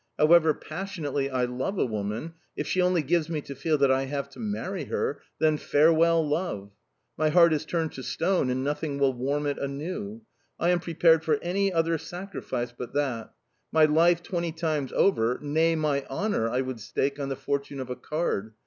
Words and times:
However 0.17 0.55
passionately 0.55 1.29
I 1.29 1.45
love 1.45 1.77
a 1.77 1.85
woman, 1.85 2.33
if 2.55 2.65
she 2.65 2.81
only 2.81 3.03
gives 3.03 3.29
me 3.29 3.39
to 3.41 3.53
feel 3.53 3.77
that 3.77 3.91
I 3.91 4.05
have 4.05 4.29
to 4.29 4.39
marry 4.39 4.85
her 4.85 5.21
then 5.37 5.57
farewell, 5.57 6.27
love! 6.27 6.71
My 7.17 7.29
heart 7.29 7.53
is 7.53 7.65
turned 7.65 7.91
to 7.91 8.01
stone, 8.01 8.49
and 8.49 8.63
nothing 8.63 8.97
will 8.97 9.13
warm 9.13 9.45
it 9.45 9.59
anew. 9.59 10.21
I 10.59 10.69
am 10.71 10.79
prepared 10.79 11.23
for 11.23 11.37
any 11.43 11.71
other 11.71 11.99
sacrifice 11.99 12.71
but 12.75 12.95
that; 12.95 13.31
my 13.71 13.85
life 13.85 14.23
twenty 14.23 14.51
times 14.51 14.91
over, 14.91 15.37
nay, 15.39 15.75
my 15.75 16.03
honour 16.09 16.49
I 16.49 16.61
would 16.61 16.79
stake 16.79 17.19
on 17.19 17.29
the 17.29 17.35
fortune 17.35 17.79
of 17.79 17.91
a 17.91 17.95
card... 17.95 18.53